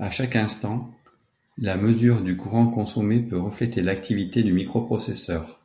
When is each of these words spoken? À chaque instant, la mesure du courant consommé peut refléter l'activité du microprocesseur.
À 0.00 0.10
chaque 0.10 0.34
instant, 0.34 0.92
la 1.56 1.76
mesure 1.76 2.20
du 2.20 2.36
courant 2.36 2.66
consommé 2.66 3.20
peut 3.20 3.38
refléter 3.38 3.80
l'activité 3.80 4.42
du 4.42 4.52
microprocesseur. 4.52 5.60